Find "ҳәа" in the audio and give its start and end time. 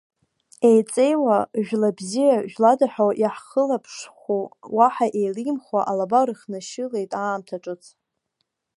2.93-3.05